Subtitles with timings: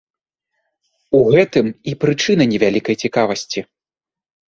[1.19, 3.59] У гэтым і прычына не вялікай цікавасці.